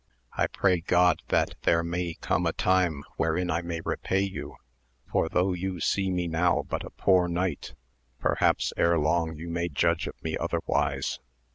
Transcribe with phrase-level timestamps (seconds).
[0.33, 4.55] I pray God that there may come a time wherein I may repay you,
[5.11, 7.75] for though you see me now but a poor knight
[8.19, 11.19] perhaps ere long you may judge of me otherwise.